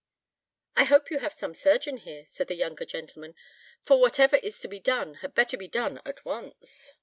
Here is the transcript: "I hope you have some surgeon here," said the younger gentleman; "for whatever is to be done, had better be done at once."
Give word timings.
"I 0.75 0.85
hope 0.85 1.11
you 1.11 1.19
have 1.19 1.31
some 1.31 1.53
surgeon 1.53 1.97
here," 1.97 2.25
said 2.25 2.47
the 2.47 2.55
younger 2.55 2.85
gentleman; 2.85 3.35
"for 3.83 4.01
whatever 4.01 4.37
is 4.37 4.57
to 4.61 4.67
be 4.67 4.79
done, 4.79 5.13
had 5.21 5.35
better 5.35 5.57
be 5.57 5.67
done 5.67 6.01
at 6.07 6.25
once." 6.25 6.93